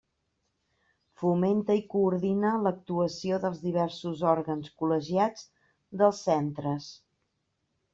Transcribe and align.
Fomenta 1.23 1.75
i 1.81 1.83
coordina 1.91 2.55
l'actuació 2.69 3.41
dels 3.45 3.63
diversos 3.69 4.27
òrgans 4.35 4.75
col·legiats 4.83 5.49
dels 6.03 6.27
centres. 6.33 6.95